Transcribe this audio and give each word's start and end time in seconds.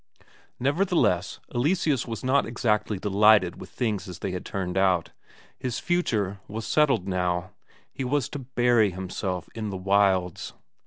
Nevertheless, 0.59 1.39
Eleseus 1.53 2.07
was 2.07 2.23
not 2.23 2.47
exactly 2.47 2.97
delighted 2.97 3.61
with 3.61 3.69
things 3.69 4.07
as 4.09 4.17
they 4.17 4.31
had 4.31 4.43
turned 4.43 4.75
out 4.75 5.11
his 5.59 5.77
future 5.77 6.39
was 6.47 6.65
settled 6.65 7.07
now, 7.07 7.51
he 7.93 8.03
was 8.03 8.27
to 8.29 8.39
bury 8.39 8.89
himself 8.89 9.47
in 9.53 9.69
the 9.69 9.77
wilds. 9.77 10.53